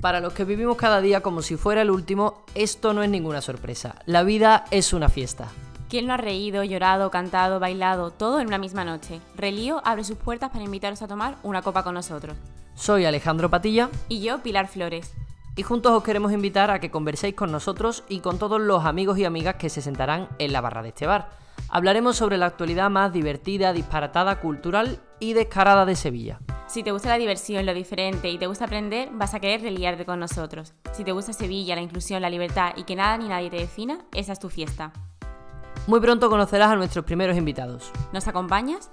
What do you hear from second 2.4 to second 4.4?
esto no es ninguna sorpresa. La